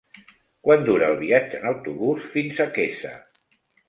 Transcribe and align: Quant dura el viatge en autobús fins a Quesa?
Quant 0.67 0.85
dura 0.85 1.09
el 1.13 1.19
viatge 1.19 1.59
en 1.59 1.67
autobús 1.71 2.25
fins 2.37 2.63
a 2.65 2.67
Quesa? 2.79 3.13